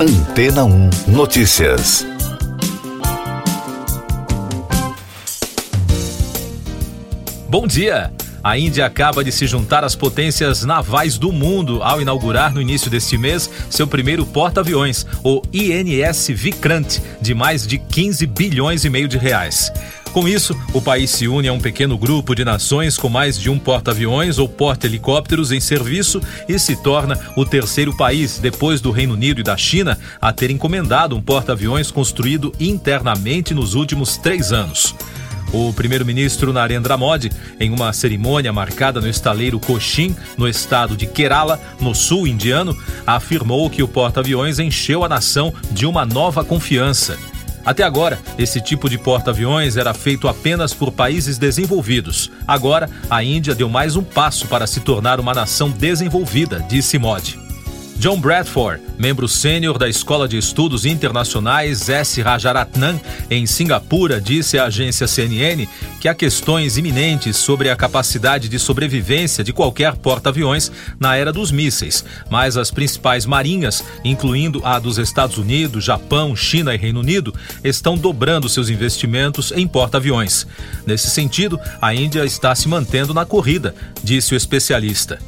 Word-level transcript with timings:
Antena 0.00 0.64
1 0.64 0.90
Notícias. 1.08 2.06
Bom 7.48 7.66
dia! 7.66 8.12
A 8.44 8.56
Índia 8.56 8.86
acaba 8.86 9.24
de 9.24 9.32
se 9.32 9.44
juntar 9.48 9.82
às 9.82 9.96
potências 9.96 10.64
navais 10.64 11.18
do 11.18 11.32
mundo 11.32 11.82
ao 11.82 12.00
inaugurar 12.00 12.54
no 12.54 12.62
início 12.62 12.88
deste 12.88 13.18
mês 13.18 13.50
seu 13.68 13.88
primeiro 13.88 14.24
porta-aviões, 14.24 15.04
o 15.24 15.42
INS 15.52 16.28
Vikrant, 16.28 17.00
de 17.20 17.34
mais 17.34 17.66
de 17.66 17.78
15 17.78 18.24
bilhões 18.26 18.84
e 18.84 18.90
meio 18.90 19.08
de 19.08 19.18
reais. 19.18 19.72
Com 20.18 20.26
isso, 20.26 20.52
o 20.74 20.82
país 20.82 21.12
se 21.12 21.28
une 21.28 21.46
a 21.46 21.52
um 21.52 21.60
pequeno 21.60 21.96
grupo 21.96 22.34
de 22.34 22.44
nações 22.44 22.96
com 22.96 23.08
mais 23.08 23.38
de 23.38 23.48
um 23.48 23.56
porta-aviões 23.56 24.36
ou 24.36 24.48
porta-helicópteros 24.48 25.52
em 25.52 25.60
serviço 25.60 26.20
e 26.48 26.58
se 26.58 26.74
torna 26.74 27.16
o 27.36 27.44
terceiro 27.44 27.96
país, 27.96 28.40
depois 28.40 28.80
do 28.80 28.90
Reino 28.90 29.14
Unido 29.14 29.38
e 29.40 29.44
da 29.44 29.56
China, 29.56 29.96
a 30.20 30.32
ter 30.32 30.50
encomendado 30.50 31.14
um 31.14 31.22
porta-aviões 31.22 31.92
construído 31.92 32.52
internamente 32.58 33.54
nos 33.54 33.74
últimos 33.74 34.16
três 34.16 34.50
anos. 34.50 34.92
O 35.52 35.72
primeiro-ministro 35.72 36.52
Narendra 36.52 36.96
Modi, 36.96 37.30
em 37.60 37.70
uma 37.70 37.92
cerimônia 37.92 38.52
marcada 38.52 39.00
no 39.00 39.08
estaleiro 39.08 39.60
Cochin, 39.60 40.16
no 40.36 40.48
estado 40.48 40.96
de 40.96 41.06
Kerala, 41.06 41.60
no 41.80 41.94
sul 41.94 42.26
indiano, 42.26 42.76
afirmou 43.06 43.70
que 43.70 43.84
o 43.84 43.88
porta-aviões 43.88 44.58
encheu 44.58 45.04
a 45.04 45.08
nação 45.08 45.54
de 45.70 45.86
uma 45.86 46.04
nova 46.04 46.44
confiança. 46.44 47.16
Até 47.68 47.82
agora, 47.82 48.18
esse 48.38 48.62
tipo 48.62 48.88
de 48.88 48.96
porta-aviões 48.96 49.76
era 49.76 49.92
feito 49.92 50.26
apenas 50.26 50.72
por 50.72 50.90
países 50.90 51.36
desenvolvidos. 51.36 52.30
Agora, 52.46 52.88
a 53.10 53.22
Índia 53.22 53.54
deu 53.54 53.68
mais 53.68 53.94
um 53.94 54.02
passo 54.02 54.48
para 54.48 54.66
se 54.66 54.80
tornar 54.80 55.20
uma 55.20 55.34
nação 55.34 55.68
desenvolvida, 55.68 56.64
disse 56.66 56.98
Modi. 56.98 57.47
John 57.98 58.20
Bradford, 58.20 58.80
membro 58.96 59.26
sênior 59.26 59.76
da 59.76 59.88
Escola 59.88 60.28
de 60.28 60.38
Estudos 60.38 60.86
Internacionais 60.86 61.88
S. 61.88 62.22
Rajaratnam, 62.22 63.00
em 63.28 63.44
Singapura, 63.44 64.20
disse 64.20 64.56
à 64.56 64.66
agência 64.66 65.08
CNN 65.08 65.66
que 66.00 66.06
há 66.06 66.14
questões 66.14 66.78
iminentes 66.78 67.36
sobre 67.36 67.68
a 67.70 67.74
capacidade 67.74 68.48
de 68.48 68.56
sobrevivência 68.56 69.42
de 69.42 69.52
qualquer 69.52 69.96
porta-aviões 69.96 70.70
na 71.00 71.16
era 71.16 71.32
dos 71.32 71.50
mísseis, 71.50 72.04
mas 72.30 72.56
as 72.56 72.70
principais 72.70 73.26
marinhas, 73.26 73.82
incluindo 74.04 74.64
a 74.64 74.78
dos 74.78 74.96
Estados 74.96 75.36
Unidos, 75.36 75.82
Japão, 75.82 76.36
China 76.36 76.72
e 76.72 76.78
Reino 76.78 77.00
Unido, 77.00 77.34
estão 77.64 77.98
dobrando 77.98 78.48
seus 78.48 78.70
investimentos 78.70 79.50
em 79.50 79.66
porta-aviões. 79.66 80.46
Nesse 80.86 81.10
sentido, 81.10 81.58
a 81.82 81.92
Índia 81.92 82.24
está 82.24 82.54
se 82.54 82.68
mantendo 82.68 83.12
na 83.12 83.26
corrida, 83.26 83.74
disse 84.04 84.34
o 84.34 84.36
especialista. 84.36 85.18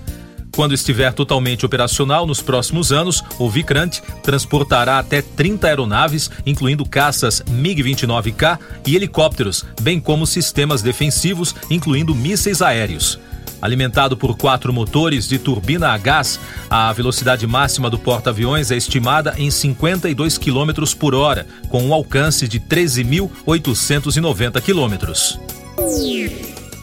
Quando 0.54 0.74
estiver 0.74 1.12
totalmente 1.12 1.64
operacional 1.64 2.26
nos 2.26 2.42
próximos 2.42 2.92
anos, 2.92 3.22
o 3.38 3.48
Vikrant 3.48 4.00
transportará 4.22 4.98
até 4.98 5.22
30 5.22 5.66
aeronaves, 5.66 6.30
incluindo 6.44 6.84
caças 6.84 7.42
MiG-29K 7.48 8.58
e 8.86 8.96
helicópteros, 8.96 9.64
bem 9.80 10.00
como 10.00 10.26
sistemas 10.26 10.82
defensivos, 10.82 11.54
incluindo 11.70 12.14
mísseis 12.14 12.60
aéreos. 12.60 13.18
Alimentado 13.62 14.16
por 14.16 14.36
quatro 14.36 14.72
motores 14.72 15.28
de 15.28 15.38
turbina 15.38 15.90
a 15.90 15.98
gás, 15.98 16.40
a 16.68 16.92
velocidade 16.92 17.46
máxima 17.46 17.90
do 17.90 17.98
porta-aviões 17.98 18.70
é 18.70 18.76
estimada 18.76 19.34
em 19.36 19.50
52 19.50 20.38
km 20.38 20.70
por 20.98 21.14
hora, 21.14 21.46
com 21.68 21.84
um 21.84 21.92
alcance 21.92 22.48
de 22.48 22.58
13.890 22.58 24.62
km. 24.62 24.94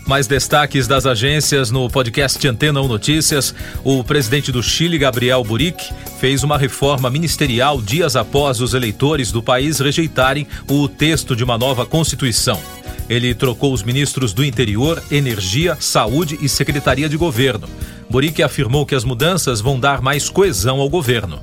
Mais 0.07 0.25
destaques 0.25 0.87
das 0.87 1.05
agências 1.05 1.69
no 1.69 1.89
podcast 1.89 2.47
Antena 2.47 2.81
1 2.81 2.87
Notícias. 2.87 3.53
O 3.83 4.01
presidente 4.05 4.53
do 4.53 4.63
Chile, 4.63 4.97
Gabriel 4.97 5.43
Boric, 5.43 5.93
fez 6.17 6.43
uma 6.43 6.57
reforma 6.57 7.09
ministerial 7.09 7.81
dias 7.81 8.15
após 8.15 8.61
os 8.61 8.73
eleitores 8.73 9.33
do 9.33 9.43
país 9.43 9.79
rejeitarem 9.79 10.47
o 10.69 10.87
texto 10.87 11.35
de 11.35 11.43
uma 11.43 11.57
nova 11.57 11.85
Constituição. 11.85 12.57
Ele 13.09 13.35
trocou 13.35 13.73
os 13.73 13.83
ministros 13.83 14.31
do 14.31 14.45
Interior, 14.45 15.03
Energia, 15.11 15.75
Saúde 15.77 16.39
e 16.41 16.47
Secretaria 16.47 17.09
de 17.09 17.17
Governo. 17.17 17.67
Boric 18.09 18.41
afirmou 18.41 18.85
que 18.85 18.95
as 18.95 19.03
mudanças 19.03 19.59
vão 19.59 19.77
dar 19.77 20.01
mais 20.01 20.29
coesão 20.29 20.79
ao 20.79 20.89
governo. 20.89 21.41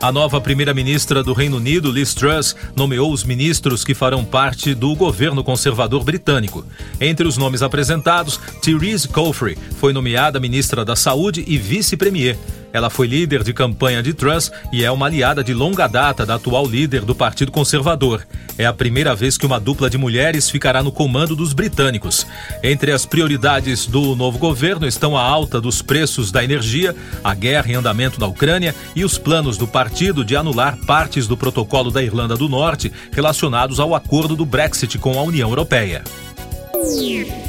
A 0.00 0.12
nova 0.12 0.40
primeira-ministra 0.40 1.24
do 1.24 1.32
Reino 1.32 1.56
Unido, 1.56 1.90
Liz 1.90 2.14
Truss, 2.14 2.54
nomeou 2.76 3.12
os 3.12 3.24
ministros 3.24 3.82
que 3.82 3.94
farão 3.94 4.24
parte 4.24 4.72
do 4.72 4.94
governo 4.94 5.42
conservador 5.42 6.04
britânico. 6.04 6.64
Entre 7.00 7.26
os 7.26 7.36
nomes 7.36 7.62
apresentados, 7.62 8.40
Therese 8.62 9.08
Coffey 9.08 9.58
foi 9.80 9.92
nomeada 9.92 10.38
ministra 10.38 10.84
da 10.84 10.94
Saúde 10.94 11.44
e 11.48 11.58
vice-premier. 11.58 12.38
Ela 12.72 12.90
foi 12.90 13.06
líder 13.06 13.42
de 13.42 13.52
campanha 13.52 14.02
de 14.02 14.12
Truss 14.12 14.52
e 14.72 14.84
é 14.84 14.90
uma 14.90 15.06
aliada 15.06 15.42
de 15.42 15.54
longa 15.54 15.86
data 15.86 16.26
da 16.26 16.34
atual 16.34 16.66
líder 16.66 17.02
do 17.02 17.14
Partido 17.14 17.50
Conservador. 17.50 18.26
É 18.58 18.66
a 18.66 18.72
primeira 18.72 19.14
vez 19.14 19.38
que 19.38 19.46
uma 19.46 19.58
dupla 19.58 19.88
de 19.88 19.96
mulheres 19.96 20.50
ficará 20.50 20.82
no 20.82 20.92
comando 20.92 21.34
dos 21.34 21.52
britânicos. 21.52 22.26
Entre 22.62 22.92
as 22.92 23.06
prioridades 23.06 23.86
do 23.86 24.14
novo 24.14 24.38
governo 24.38 24.86
estão 24.86 25.16
a 25.16 25.22
alta 25.22 25.60
dos 25.60 25.80
preços 25.80 26.30
da 26.30 26.44
energia, 26.44 26.94
a 27.22 27.34
guerra 27.34 27.70
em 27.70 27.74
andamento 27.74 28.20
na 28.20 28.26
Ucrânia 28.26 28.74
e 28.94 29.04
os 29.04 29.16
planos 29.16 29.56
do 29.56 29.66
partido 29.66 30.24
de 30.24 30.36
anular 30.36 30.76
partes 30.86 31.26
do 31.26 31.36
protocolo 31.36 31.90
da 31.90 32.02
Irlanda 32.02 32.36
do 32.36 32.48
Norte 32.48 32.92
relacionados 33.12 33.80
ao 33.80 33.94
acordo 33.94 34.36
do 34.36 34.44
Brexit 34.44 34.98
com 34.98 35.18
a 35.18 35.22
União 35.22 35.48
Europeia. 35.48 36.02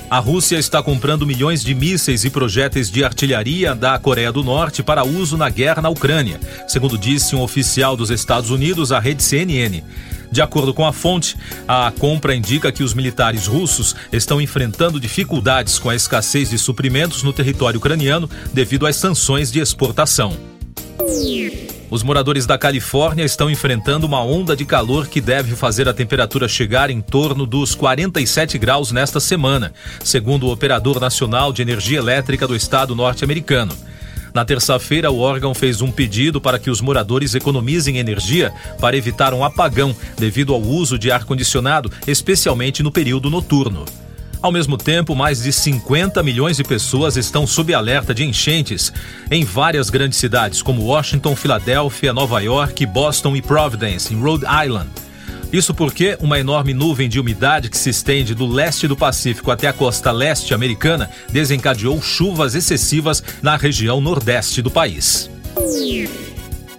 A 0.10 0.20
Rússia 0.20 0.58
está 0.58 0.82
comprando 0.82 1.26
milhões 1.26 1.64
de 1.64 1.76
mísseis 1.76 2.24
e 2.24 2.30
projéteis 2.30 2.90
de 2.90 3.04
artilharia 3.04 3.76
da 3.76 3.98
Coreia 4.00 4.32
do 4.32 4.44
Norte 4.44 4.82
para 4.82 5.04
uso 5.06 5.38
na 5.38 5.50
guerra 5.50 5.82
na 5.82 5.90
Ucrânia, 5.90 6.40
segundo 6.68 6.98
disse 6.98 7.36
um 7.36 7.42
oficial 7.42 7.96
dos 7.96 8.10
Estados 8.10 8.50
Unidos 8.50 8.92
à 8.92 9.00
rede 9.00 9.22
CNN. 9.22 9.84
De 10.32 10.42
acordo 10.42 10.74
com 10.74 10.86
a 10.86 10.94
fonte, 10.94 11.36
a 11.68 11.92
compra 11.98 12.36
indica 12.36 12.72
que 12.72 12.84
os 12.84 12.94
militares 12.94 13.48
russos 13.48 13.96
estão 14.12 14.40
enfrentando 14.42 15.00
dificuldades 15.00 15.80
com 15.80 15.90
a 15.90 15.96
escassez 15.96 16.50
de 16.50 16.58
suprimentos 16.58 17.24
no 17.24 17.34
território 17.34 17.78
ucraniano 17.78 18.30
devido 18.54 18.86
às 18.86 18.96
sanções 18.96 19.52
de 19.52 19.60
exportação. 19.60 20.38
Os 21.92 22.04
moradores 22.04 22.46
da 22.46 22.56
Califórnia 22.56 23.24
estão 23.24 23.50
enfrentando 23.50 24.06
uma 24.06 24.24
onda 24.24 24.56
de 24.56 24.64
calor 24.64 25.08
que 25.08 25.20
deve 25.20 25.56
fazer 25.56 25.90
a 25.90 25.94
temperatura 25.94 26.48
chegar 26.48 26.92
em 26.92 27.02
torno 27.02 27.48
dos 27.48 27.74
47 27.74 28.60
graus 28.60 28.92
nesta 28.92 29.20
semana, 29.20 29.74
segundo 30.04 30.46
o 30.46 30.52
Operador 30.52 31.00
Nacional 31.00 31.52
de 31.52 31.64
Energia 31.64 31.98
Elétrica 31.98 32.48
do 32.48 32.56
estado 32.56 32.96
norte-americano. 32.96 33.76
Na 34.32 34.46
terça-feira, 34.46 35.10
o 35.10 35.18
órgão 35.18 35.56
fez 35.56 35.82
um 35.82 35.92
pedido 35.92 36.40
para 36.40 36.60
que 36.60 36.70
os 36.70 36.80
moradores 36.80 37.34
economizem 37.34 37.98
energia 37.98 38.54
para 38.80 38.96
evitar 38.96 39.34
um 39.34 39.44
apagão 39.44 39.96
devido 40.16 40.54
ao 40.54 40.62
uso 40.62 41.00
de 41.00 41.12
ar-condicionado, 41.12 41.92
especialmente 42.06 42.84
no 42.84 42.92
período 42.92 43.32
noturno. 43.32 43.86
Ao 44.42 44.54
mesmo 44.54 44.78
tempo, 44.78 45.14
mais 45.14 45.44
de 45.44 45.52
50 45.52 46.24
milhões 46.24 46.56
de 46.56 46.64
pessoas 46.64 47.18
estão 47.18 47.46
sob 47.46 47.74
alerta 47.74 48.14
de 48.14 48.24
enchentes 48.24 48.92
em 49.30 49.44
várias 49.44 49.90
grandes 49.90 50.18
cidades, 50.18 50.62
como 50.62 50.86
Washington, 50.86 51.36
Filadélfia, 51.36 52.14
Nova 52.14 52.40
York, 52.40 52.86
Boston 52.86 53.36
e 53.36 53.42
Providence, 53.42 54.14
em 54.14 54.20
Rhode 54.20 54.46
Island. 54.46 54.90
Isso 55.52 55.74
porque 55.74 56.18
uma 56.22 56.40
enorme 56.40 56.74
nuvem 56.74 57.10
de 57.10 57.20
umidade 57.20 57.70
que 57.70 57.78
se 57.78 57.90
estende 57.90 58.34
do 58.34 58.48
leste 58.48 58.88
do 58.88 58.96
Pacífico 58.96 59.52
até 59.52 59.68
a 59.68 59.74
costa 59.74 60.12
leste 60.12 60.54
americana 60.54 61.10
desencadeou 61.30 62.02
chuvas 62.02 62.56
excessivas 62.56 63.22
na 63.42 63.58
região 63.58 64.00
nordeste 64.00 64.62
do 64.62 64.72
país. 64.72 65.30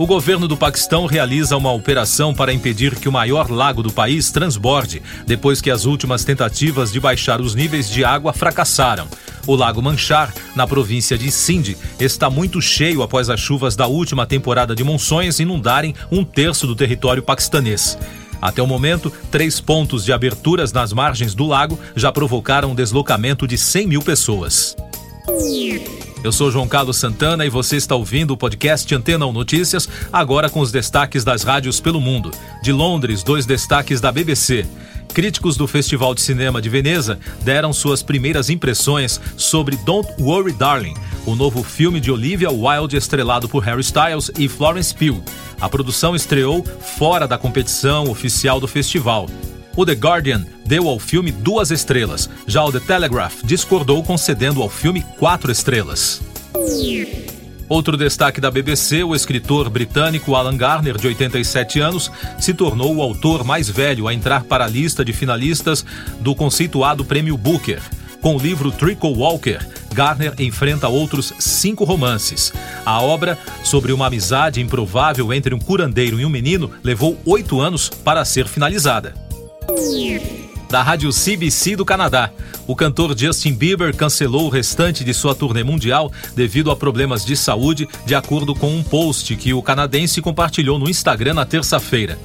O 0.00 0.06
governo 0.06 0.49
do 0.49 0.56
Paquistão 0.56 1.05
realiza 1.05 1.59
uma 1.59 1.71
operação 1.71 2.33
para 2.33 2.55
impedir 2.55 2.99
que 2.99 3.06
o 3.06 3.12
maior 3.12 3.50
lago 3.50 3.83
do 3.83 3.93
país 3.93 4.31
transborde, 4.31 5.03
depois 5.27 5.61
que 5.61 5.71
as 5.71 5.84
últimas 5.84 6.25
tentativas 6.25 6.91
de 6.91 6.99
baixar 6.99 7.38
os 7.38 7.55
níveis 7.55 7.87
de 7.91 8.03
água 8.03 8.33
fracassaram. 8.33 9.06
O 9.47 9.55
lago 9.55 9.83
Manchar, 9.83 10.33
na 10.56 10.66
província 10.66 11.19
de 11.19 11.31
Sindh, 11.31 11.77
está 12.00 12.31
muito 12.31 12.62
cheio 12.62 13.03
após 13.03 13.28
as 13.28 13.38
chuvas 13.41 13.77
da 13.77 13.87
última 13.87 14.25
temporada 14.25 14.75
de 14.75 14.83
monções 14.83 15.38
inundarem 15.38 15.94
um 16.11 16.25
terço 16.25 16.67
do 16.67 16.75
território 16.75 17.23
paquistanês. 17.23 17.99
Até 18.41 18.62
o 18.62 18.67
momento, 18.67 19.12
três 19.31 19.61
pontos 19.61 20.03
de 20.03 20.14
aberturas 20.14 20.73
nas 20.73 20.94
margens 20.94 21.35
do 21.35 21.44
lago 21.46 21.79
já 21.94 22.11
provocaram 22.11 22.73
o 22.73 22.75
deslocamento 22.75 23.46
de 23.46 23.58
100 23.58 23.87
mil 23.87 24.00
pessoas. 24.00 24.75
Eu 26.22 26.31
sou 26.31 26.50
João 26.50 26.69
Carlos 26.69 26.99
Santana 26.99 27.46
e 27.46 27.49
você 27.49 27.76
está 27.76 27.94
ouvindo 27.94 28.32
o 28.32 28.37
podcast 28.37 28.94
Antena 28.94 29.25
1 29.25 29.32
Notícias, 29.32 29.88
agora 30.12 30.50
com 30.50 30.61
os 30.61 30.70
destaques 30.70 31.25
das 31.25 31.43
rádios 31.43 31.81
pelo 31.81 31.99
mundo. 31.99 32.31
De 32.62 32.72
Londres, 32.72 33.22
dois 33.22 33.46
destaques 33.46 34.02
da 34.02 34.12
BBC. 34.12 34.67
Críticos 35.14 35.56
do 35.56 35.67
Festival 35.67 36.14
de 36.14 36.20
Cinema 36.20 36.61
de 36.61 36.69
Veneza 36.69 37.19
deram 37.43 37.72
suas 37.72 38.02
primeiras 38.02 38.50
impressões 38.50 39.19
sobre 39.34 39.78
Don't 39.78 40.11
Worry 40.20 40.52
Darling, 40.52 40.94
o 41.25 41.34
novo 41.34 41.62
filme 41.62 41.99
de 41.99 42.12
Olivia 42.12 42.50
Wilde 42.50 42.99
estrelado 42.99 43.49
por 43.49 43.64
Harry 43.64 43.81
Styles 43.81 44.31
e 44.38 44.46
Florence 44.46 44.94
Pugh. 44.94 45.25
A 45.58 45.70
produção 45.70 46.14
estreou 46.14 46.62
fora 46.62 47.26
da 47.26 47.38
competição 47.38 48.11
oficial 48.11 48.61
do 48.61 48.69
festival. 48.69 49.26
O 49.81 49.87
The 49.87 49.94
Guardian 49.94 50.44
deu 50.67 50.87
ao 50.91 50.99
filme 50.99 51.32
duas 51.32 51.71
estrelas, 51.71 52.29
já 52.47 52.62
o 52.62 52.71
The 52.71 52.81
Telegraph 52.81 53.37
discordou 53.43 54.03
concedendo 54.03 54.61
ao 54.61 54.69
filme 54.69 55.03
quatro 55.19 55.50
estrelas. 55.50 56.21
Outro 57.67 57.97
destaque 57.97 58.43
da 58.43 58.50
BBC, 58.50 59.03
o 59.03 59.15
escritor 59.15 59.71
britânico 59.71 60.35
Alan 60.35 60.55
Garner, 60.55 60.99
de 60.99 61.06
87 61.06 61.81
anos, 61.81 62.12
se 62.38 62.53
tornou 62.53 62.94
o 62.94 63.00
autor 63.00 63.43
mais 63.43 63.71
velho 63.71 64.06
a 64.06 64.12
entrar 64.12 64.44
para 64.44 64.67
a 64.67 64.69
lista 64.69 65.03
de 65.03 65.15
finalistas 65.15 65.82
do 66.21 66.35
conceituado 66.35 67.03
Prêmio 67.03 67.38
Booker. 67.38 67.81
Com 68.21 68.37
o 68.37 68.38
livro 68.38 68.71
Trickle 68.71 69.17
Walker, 69.17 69.67
Garner 69.94 70.35
enfrenta 70.38 70.88
outros 70.88 71.32
cinco 71.38 71.85
romances. 71.85 72.53
A 72.85 73.00
obra, 73.00 73.38
sobre 73.65 73.94
uma 73.94 74.09
amizade 74.09 74.61
improvável 74.61 75.32
entre 75.32 75.55
um 75.55 75.59
curandeiro 75.59 76.21
e 76.21 76.27
um 76.27 76.29
menino, 76.29 76.71
levou 76.85 77.19
oito 77.25 77.62
anos 77.62 77.88
para 77.88 78.27
ser 78.27 78.47
finalizada 78.47 79.30
da 80.70 80.82
rádio 80.82 81.11
CBC 81.11 81.75
do 81.75 81.84
Canadá. 81.84 82.31
O 82.67 82.76
cantor 82.76 83.19
Justin 83.19 83.52
Bieber 83.52 83.94
cancelou 83.94 84.46
o 84.46 84.49
restante 84.49 85.02
de 85.02 85.12
sua 85.12 85.34
turnê 85.34 85.64
mundial 85.64 86.12
devido 86.34 86.70
a 86.70 86.76
problemas 86.76 87.25
de 87.25 87.37
saúde, 87.37 87.88
de 88.06 88.14
acordo 88.14 88.55
com 88.55 88.72
um 88.72 88.82
post 88.82 89.34
que 89.34 89.52
o 89.52 89.61
canadense 89.61 90.22
compartilhou 90.22 90.78
no 90.78 90.88
Instagram 90.88 91.34
na 91.34 91.44
terça-feira. 91.44 92.17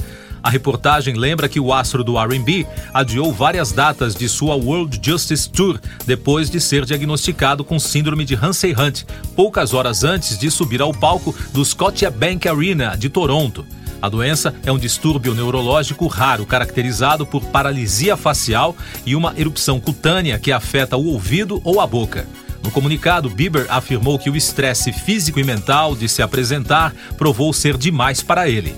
A 0.44 0.50
reportagem 0.51 1.15
lembra 1.15 1.50
que 1.50 1.59
o 1.59 1.74
astro 1.74 2.03
do 2.03 2.19
RB 2.19 2.68
adiou 2.94 3.33
várias 3.33 3.71
datas 3.71 4.13
de 4.13 4.30
sua 4.30 4.53
World 4.53 5.00
Justice 5.01 5.50
Tour 5.50 5.80
depois 6.06 6.51
de 6.51 6.62
ser 6.62 6.86
diagnosticado 6.86 7.63
com 7.63 7.80
síndrome 7.80 8.25
de 8.25 8.36
Hansen 8.36 8.75
Hunt, 8.80 9.06
poucas 9.36 9.74
horas 9.74 10.03
antes 10.03 10.38
de 10.38 10.51
subir 10.51 10.83
ao 10.83 10.94
palco 10.94 11.36
do 11.51 11.65
Scotiabank 11.65 12.47
Arena 12.47 12.95
de 12.95 13.09
Toronto. 13.09 13.65
A 14.01 14.09
doença 14.09 14.53
é 14.65 14.71
um 14.71 14.77
distúrbio 14.77 15.33
neurológico 15.33 16.07
raro, 16.07 16.45
caracterizado 16.45 17.25
por 17.25 17.44
paralisia 17.45 18.15
facial 18.15 18.75
e 19.06 19.15
uma 19.15 19.33
erupção 19.38 19.80
cutânea 19.80 20.38
que 20.38 20.51
afeta 20.51 20.97
o 20.97 21.07
ouvido 21.07 21.62
ou 21.63 21.80
a 21.80 21.88
boca. 21.88 22.27
No 22.63 22.71
comunicado, 22.71 23.30
Bieber 23.30 23.68
afirmou 23.69 24.18
que 24.18 24.30
o 24.30 24.36
estresse 24.36 24.92
físico 24.92 25.39
e 25.39 25.44
mental 25.44 25.95
de 25.95 26.09
se 26.09 26.21
apresentar 26.21 26.94
provou 27.15 27.53
ser 27.53 27.77
demais 27.77 28.24
para 28.24 28.50
ele. 28.50 28.75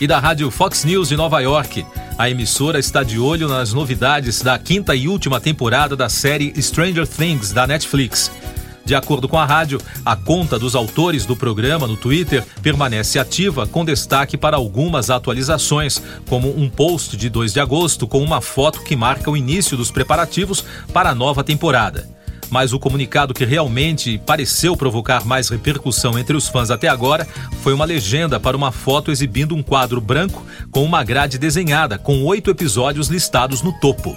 E 0.00 0.06
da 0.06 0.18
rádio 0.18 0.50
Fox 0.50 0.84
News 0.84 1.10
de 1.10 1.16
Nova 1.16 1.40
York. 1.40 1.84
A 2.16 2.30
emissora 2.30 2.78
está 2.78 3.02
de 3.02 3.18
olho 3.18 3.46
nas 3.46 3.74
novidades 3.74 4.40
da 4.40 4.58
quinta 4.58 4.94
e 4.94 5.06
última 5.06 5.38
temporada 5.38 5.94
da 5.94 6.08
série 6.08 6.52
Stranger 6.60 7.06
Things 7.06 7.52
da 7.52 7.66
Netflix. 7.66 8.30
De 8.84 8.94
acordo 8.94 9.28
com 9.28 9.38
a 9.38 9.44
rádio, 9.44 9.80
a 10.04 10.16
conta 10.16 10.58
dos 10.58 10.74
autores 10.74 11.24
do 11.24 11.36
programa 11.36 11.86
no 11.86 11.96
Twitter 11.96 12.44
permanece 12.62 13.18
ativa, 13.18 13.66
com 13.66 13.84
destaque 13.84 14.36
para 14.36 14.56
algumas 14.56 15.10
atualizações, 15.10 16.02
como 16.28 16.48
um 16.48 16.68
post 16.68 17.16
de 17.16 17.28
2 17.28 17.52
de 17.52 17.60
agosto 17.60 18.06
com 18.06 18.22
uma 18.22 18.40
foto 18.40 18.82
que 18.82 18.96
marca 18.96 19.30
o 19.30 19.36
início 19.36 19.76
dos 19.76 19.90
preparativos 19.90 20.64
para 20.92 21.10
a 21.10 21.14
nova 21.14 21.44
temporada. 21.44 22.08
Mas 22.50 22.72
o 22.72 22.80
comunicado 22.80 23.32
que 23.32 23.44
realmente 23.44 24.20
pareceu 24.26 24.76
provocar 24.76 25.24
mais 25.24 25.48
repercussão 25.48 26.18
entre 26.18 26.36
os 26.36 26.48
fãs 26.48 26.70
até 26.70 26.88
agora 26.88 27.26
foi 27.62 27.72
uma 27.72 27.84
legenda 27.84 28.40
para 28.40 28.56
uma 28.56 28.72
foto 28.72 29.12
exibindo 29.12 29.54
um 29.54 29.62
quadro 29.62 30.00
branco 30.00 30.44
com 30.72 30.84
uma 30.84 31.04
grade 31.04 31.38
desenhada, 31.38 31.96
com 31.96 32.24
oito 32.24 32.50
episódios 32.50 33.06
listados 33.06 33.62
no 33.62 33.72
topo. 33.78 34.16